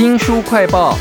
[0.00, 0.96] 新书快报，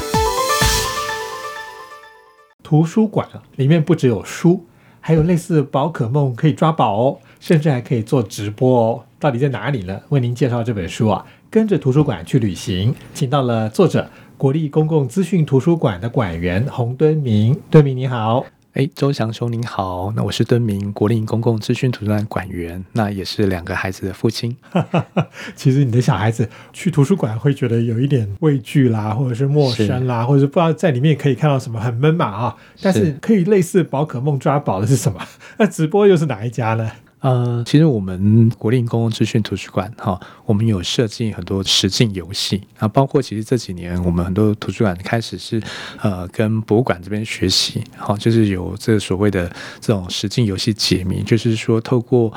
[2.62, 4.66] 图书馆，里面不只有书，
[5.00, 9.05] 还有类似宝可梦可以抓宝哦，甚至还可以做直播哦。
[9.17, 10.01] 到底在哪里呢？
[10.09, 17.57] 为您介绍这本书啊，跟着图书馆去旅行，请到了作者国立公共资讯图书馆的馆员洪敦明。
[17.71, 18.45] 敦明你好。
[18.80, 24.55] 哎，周祥兄您好，那我是敦明，国立公共资讯图书馆馆员，那也是两个孩子的父亲。
[25.54, 32.55] 其实你的小孩子去图书馆会觉得有一点畏惧啦，或者是陌生啦，或者是不知道在里面可以看到什么，很闷嘛啊。
[32.81, 35.20] 但是可以类似宝可梦抓宝的是什么？
[35.59, 36.89] 那直播又是哪一家呢？
[37.22, 45.62] 呃，其实我们国立公共资讯图书馆哈，我们有设计很多实境游戏啊，包括其实这几年我们很多图书馆开始是
[46.02, 49.52] 呃跟博物馆这边学习，好，就是有这所谓的
[49.82, 52.34] 这种实境游戏解谜，就是说透过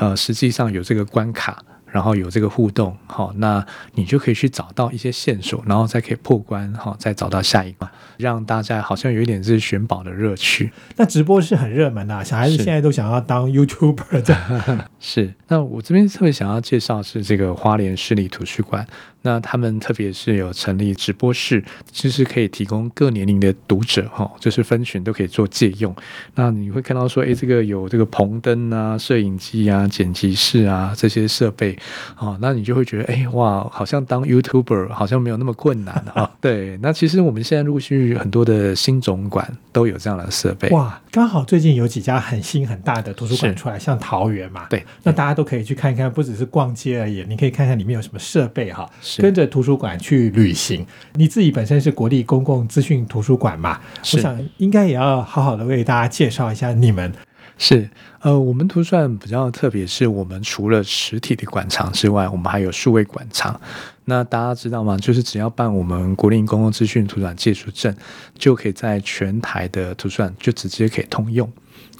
[0.00, 1.62] 呃实际上有这个关卡。
[1.94, 10.72] 然后有这个互动，好，那你就可以去找到一些线索，然后再可以破关，好，再找到下一关，让大家好像有一点是寻宝的乐趣。
[10.96, 14.88] 那直播是很热门的，小孩子现在都想要当 YouTuber 的。
[14.98, 18.84] 是，那我这边特别想要介绍是这个花莲市立图书馆。
[19.26, 25.96] 那他们特别是有成立直播室，其实可以提供各年龄的读者哈，就是分群都可以做借用。
[26.34, 31.74] 那你会看到说，诶，这个有这个棚灯啊、摄影机啊、剪辑室啊这些设备
[32.16, 36.30] 啊，那你就会觉得，诶，哇，好像当 YouTuber 好像没有那么困难哈。
[36.40, 40.68] 对，那其实我们现在陆续很多的新总馆都有这样的设备。
[40.70, 48.88] 哇，刚好最近有几家很新很大的图书馆出来，像桃园嘛，对，那大家都可以去看一看，不只是逛街而已，你可以看看里面有什么设备哈。
[49.18, 53.80] 跟着图书馆去旅行，你自己本身是国立公共资讯图书馆嘛？
[54.12, 57.12] 我想应该也要好好的为大家介绍一下你们。
[57.56, 57.88] 是，
[58.20, 63.58] 呃，我们图书馆比较特别，是我们除了实体的馆藏之外，我们还有数位馆藏。
[64.06, 64.98] 那大家知道吗？
[64.98, 67.94] 就是只要办我们国立公共资讯图书馆借书证，
[68.36, 71.50] 就可以在全台的图书馆就直接可以通用。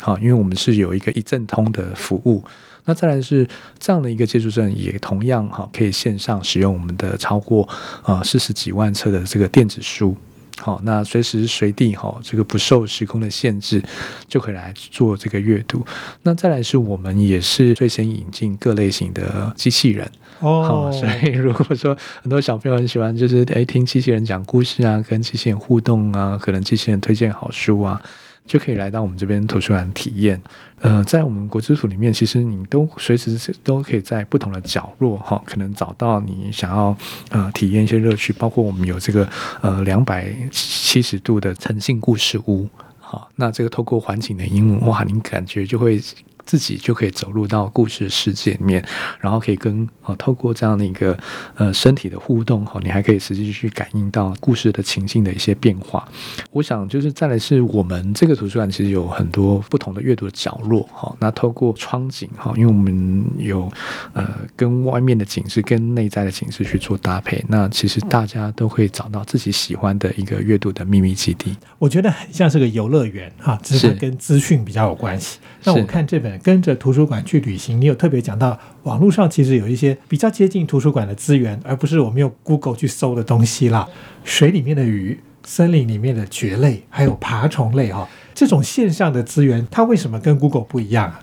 [0.00, 2.44] 好，因为我们是有一个一证通的服务。
[2.84, 3.48] 那再来是
[3.78, 7.66] 这样的一个借书证，也同样哈可以线上使用我们的超过
[8.02, 10.14] 呃四十几万册的这个电子书，
[10.60, 13.82] 好，那随时随地哈这个不受时空的限制，
[14.28, 15.84] 就可以来做这个阅读。
[16.22, 20.08] 那再来是我们也是最先引进各类型的机器人
[20.40, 28.00] 哦，所以如果说很多小朋友很喜欢，就是诶听机器人讲故事啊，跟机器人互动啊，可能机器人推荐好书啊。
[28.46, 30.40] 就可以来到我们这边图书馆体验。
[30.80, 36.96] 呃，在我们国之府里面，其实你都随时都可以在不同的角落哈，可能找到你想要
[37.30, 38.32] 呃体验一些乐趣。
[38.34, 39.28] 包括我们有这个
[39.62, 42.68] 呃两百七十度的沉浸故事屋，
[42.98, 46.00] 好，那这个透过环境的英文，哇，你感觉就会。
[46.46, 48.84] 自己就可以走入到故事世界里面，
[49.20, 51.16] 然后可以跟啊透过这样的一个
[51.54, 56.06] 呃身体的互动哈，你还可以实际去感应到故事的情境的一些变化。
[56.50, 61.16] 我想就是再来是我们这个图书馆其实有很多不同的阅读的角落哈。
[61.18, 63.72] 那透过窗景哈，因为我们有
[64.12, 71.56] 呃跟外面的景致跟内在的景致去做搭配，那其实大家都会找到自己喜欢的一个阅读的秘密基地。
[71.78, 75.38] 我觉得很像是个游乐园哈，只是跟资讯比较有关系。
[75.64, 76.33] 那我看这本。
[76.42, 83.88] 跟着图书馆去旅行，你有特别讲到网络上其实有一些比较接近图书馆的资源，而不是我们用 Google 去搜的东西啦。
[84.24, 91.20] 水里面的鱼、森林里面的蕨类，还有爬虫类哈，这种线上的资源，它为什么跟 Google 不一样啊？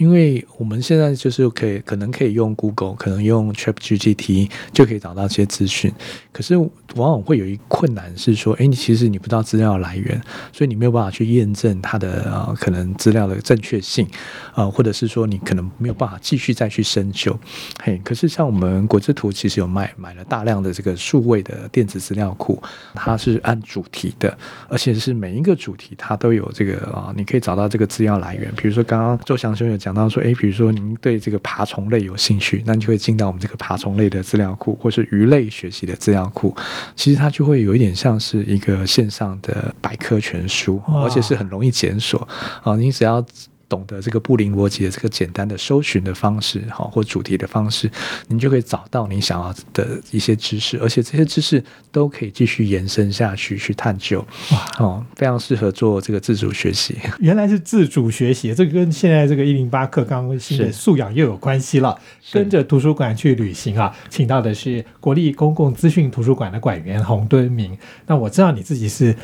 [0.00, 5.92] 因为我们现在就是可以，可能可以用 Google，可能用 ChatGPT 就可以找到这些资讯。
[6.32, 10.18] 可是往往会有一困难是说，哎，你其实你不知道资料来源，
[10.54, 14.08] 所以你没有办法去验证它的呃可能资料的正确性，
[14.54, 17.38] 啊，或者是说你可能没有办法继续再去深究。
[17.82, 22.58] 嘿，可是像我们国之图其实有卖买了大量的这个数位的电子资料库，
[22.94, 24.34] 它是按主题的，
[24.66, 28.50] 而且是每一个主题它都有这个啊，你可以找到这个资料来源。
[28.56, 29.89] 比如说刚刚周祥兄有讲。
[29.90, 36.54] 讲到说，哎，比如说您对这个爬虫类有兴趣，那你就会进到我们这个爬虫类的资料库，或是鱼类学习的资料库。
[36.94, 42.26] 其实它就会有一点像是一个线上的百科全书，而且是很容易检索
[42.62, 42.76] 啊。
[42.76, 43.24] 你只要。
[43.70, 47.88] 懂得这个布林逻辑的这个简单的搜寻的方式，哈，或主题的方式，
[48.26, 51.62] 你就可以找到你想要的一些知识，而且这些知识
[51.92, 54.18] 都可以继续延伸下去去探究，
[54.50, 56.98] 哇，哦，非常适合做这个自主学习。
[57.20, 61.96] 原来是自主学习，这个跟现在这个一零八课纲新的素养又有关系了。
[62.32, 67.78] 跟着图书馆去旅行啊，请到的是国立公共资讯图书馆的馆员洪敦明。
[68.06, 69.14] 那我知道你自己是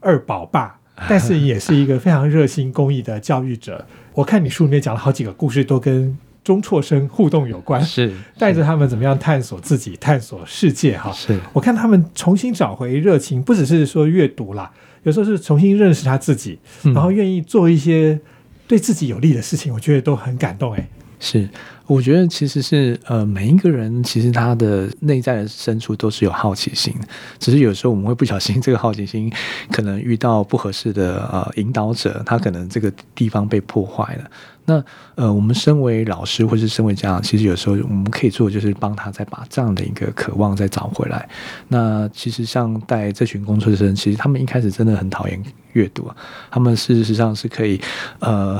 [0.00, 0.78] 二宝爸。
[1.10, 3.86] 但是也是一个非常热心公益的教育者。
[4.12, 11.10] 我看你书里面讲了好几个故事，都跟中辍生互动有关，是带着他们怎么样探索自己、探索世界哈。
[11.12, 14.70] 是我看他们重新找回热情，不只是说阅读啦，
[15.02, 18.20] 有时候是重新认识他自己，然后愿意做一些
[18.68, 20.88] 对自己有利的事情，我觉得都很感动哎。
[21.20, 21.48] 是，
[21.86, 26.94] 我觉得其实是呃，每一个人其实他的内在的深处都是有好奇心，
[27.38, 29.30] 只是有时候我们会不小心，这个好奇心
[29.70, 34.30] 可能遇到不合适的呃引导者，他可能这个地方被破坏了。
[34.66, 34.82] 那
[35.14, 41.28] 呃，我们身为老师或是身为家长，其实有时候我们可以做，就是帮他再把这样的一个渴望再找回来。
[41.68, 45.38] 那其实像带这群工作生，其实他们一开始真的很讨厌
[45.74, 46.16] 阅读啊，
[46.50, 47.78] 他们事实上是可以
[48.20, 48.58] 呃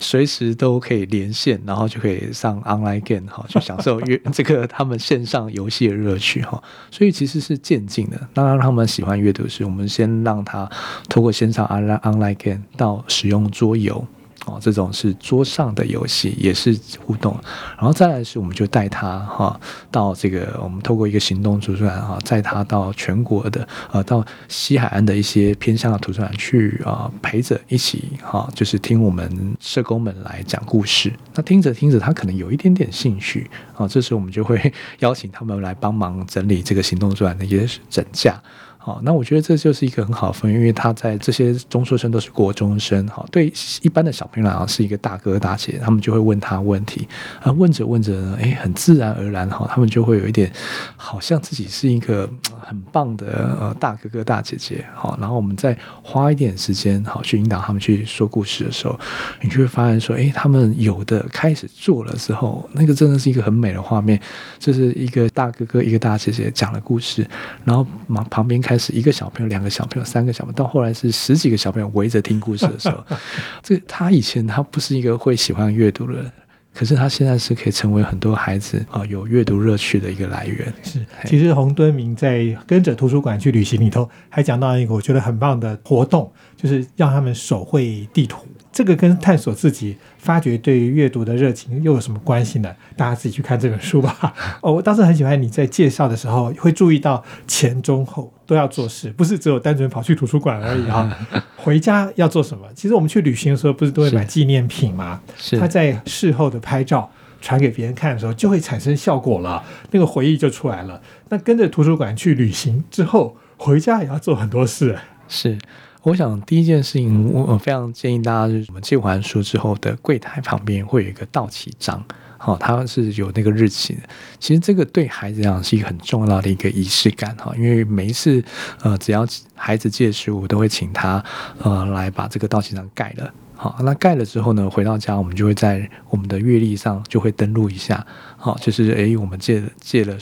[0.00, 6.62] 随时都可以连线，然后就可以上 online game 哈，去享受阅这个他们线上游戏的乐趣哈。
[6.90, 10.68] 所以其实是渐进的，当然他们喜欢阅读，是我们先让他
[11.08, 14.06] 通过线上 online online game 到使用桌游。
[14.46, 17.32] 哦，这种是桌上的游戏，也是互动，
[17.76, 19.60] 然后再来是，我们就带他哈
[19.90, 31.12] 到这个，我们透过一个行动图书馆哈，载他到全国的呃，到西海岸的一些偏向的图书馆去啊，陪着一起哈，就是听我们社工们来讲故事。
[31.34, 38.42] 那听着听着，他可能有一点点兴趣啊，这时候我们就会 邀请他们来帮忙整理这个行动图书馆的一些整架。
[38.84, 43.46] 好，那我觉得这就是一个很好的分，因为他在这些中辍生都是国中生，好，对
[43.80, 47.06] 一般的小朋友来讲是一个大哥大姐，他们就会问他问题，
[47.40, 50.50] 啊，问着问着呢，哎，很自然而然哈，他们就会有一点
[50.96, 52.28] 好像自己是一个
[52.60, 58.98] 很棒的呃大哥哥大姐姐，好，然后我们再花一点时间好去引导他们去说故事的时候，
[59.42, 64.20] 你就会发现说，哎，他们有的开始做了之后，那个真的是一个很美的画面，
[64.58, 67.24] 就是一个大哥哥一个大姐姐讲了故事，
[67.64, 68.71] 然后旁旁边开。
[68.72, 73.04] 开始一个小朋友、两个小朋友、三个小朋友，到后来是十几个小朋友围着听故事的时候，
[73.62, 76.32] 这他以前他不是一个会喜欢阅读的人，
[76.74, 80.72] 可是他现在是可以成为很多孩子啊有阅读乐趣的一个来源。
[80.82, 88.46] 是，其实洪敦明在跟着图书馆去旅行里头，还讲到一个我觉得很棒的活动，就是让他们手绘地图。
[88.72, 92.72] 这个跟探索自己、发掘对于阅读的热情又有什么关系呢？
[92.96, 94.32] 大家自己去看这本书吧。
[94.62, 101.18] 哦，我当时很喜欢你在介绍的时候会注意到前中后都要做事，不是只有单纯跑去图书馆而已啊。
[101.58, 102.68] 回家要做什么？
[102.72, 105.20] 其实我们去旅行的时候不是都会买纪念品吗？
[105.36, 105.58] 是。
[105.58, 107.10] 他在事后的拍照
[107.40, 111.02] 传给别人看的时候，就会产生效果了，那个回忆就出来了。
[111.30, 114.96] 那跟着图书馆去旅行之后，回家也要做很多事。
[115.26, 115.58] 是。
[116.02, 122.04] 我想第一件事情，我非常建议大家，就是我们借完书之后的柜台旁边会有一个到期章，
[122.38, 124.00] 好，它是有那个日期的。
[124.40, 128.42] 其实这个对孩子来讲是一个很重要的一个仪式感，哈，因为每一次
[128.82, 131.22] 呃，只要孩子借书，我都会请他
[131.62, 133.32] 呃来把这个到期章盖了。
[133.62, 138.04] 好，那盖了之后呢，回到家我们就会在我们的阅历上就会登录一下，
[138.36, 140.18] 好，就是诶，我们借借了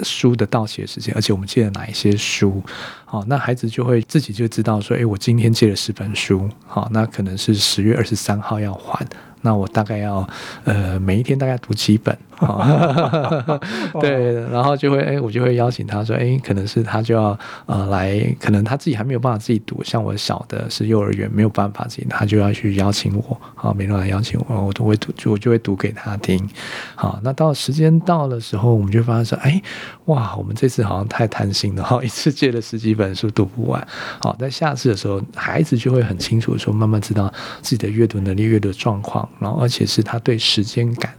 [0.00, 2.62] 书的到期的时间，而且我们借了哪一些书，
[3.04, 9.06] 好，那孩子就会自己就知道说，诶，我今天借了十本书，好，那可能是十月二十三号要还。
[9.40, 10.28] 那我大概要，
[10.64, 12.16] 呃，每一天大概读几本，
[14.00, 26.48] 对，然后就会，哎，我就会邀请他说，哎，可能是他就要，呃，来，可能他自己还没有办法自己读，像我小的是幼儿园没有办法自己，他就要去邀请我，好，每天来邀请我，我都会读，我就会读给他听，
[26.94, 29.60] 好，那到时间到的时候，我们就发现说，哎，
[30.06, 33.86] 哇，我们这次好像太贪心了，哈，一次借了十几本书读不完，
[34.20, 39.27] 好，在下次的时候，孩子就会很清楚说，慢慢知道自己的阅读能力、阅读状况。
[39.38, 41.12] 然后，而且是他对时间感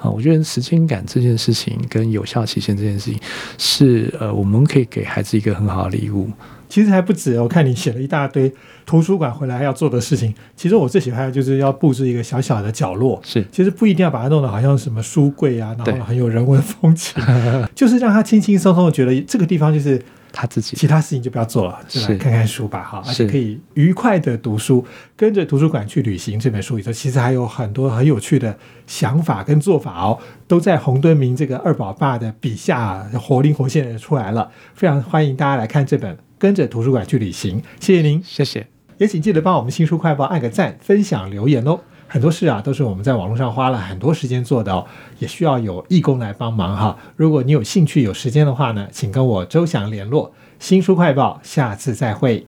[0.00, 3.20] 啊，我觉得时间感这件事情跟有效期限这件事情，
[3.58, 6.30] 是呃，我们可以给孩子一个很好的礼物。
[6.68, 8.50] 其实还不止，我看你写了一大堆
[8.86, 10.34] 图书馆回来要做的事情。
[10.56, 13.20] 其实我最喜欢的就是要布置一个小小的角落。
[13.22, 17.22] 是，其实不一定要把它弄得好像什么书柜啊，然后 很有人文风情，
[17.74, 20.02] 就是让他轻轻松松的觉得这个地方就是。
[20.32, 24.84] 他自己，其他事情就不要做了，就来看看书吧，哈，而且可以愉快的读书，
[25.14, 26.40] 跟着图书馆去旅行。
[26.40, 34.50] 这本书里头其实还有很多很有趣的想法跟做法哦，都在洪敦明这个二宝爸的笔下活灵活现的出来了。
[34.74, 38.66] 非常欢迎大家来看这本《跟着图书馆去旅行》，谢谢您，谢谢，
[38.98, 41.80] 也请记得帮我们新书快报按个赞、分享、留言哦。
[42.12, 44.84] 很多事啊，都是我们在网络上花了很多时间做的哦，
[45.18, 46.98] 也需要有义工来帮忙哈。
[47.16, 50.30] 如果你有兴趣、有时间的话呢，请跟我周翔联络。
[50.58, 52.44] 新书快报，下次再会。